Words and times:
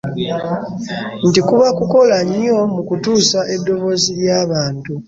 Nti 1.27 1.39
kuba 1.47 1.67
kukola 1.79 2.17
nnyo 2.27 2.57
mu 2.73 2.81
kutuusa 2.87 3.39
eddoboozi 3.55 4.11
ly'abantu. 4.21 4.91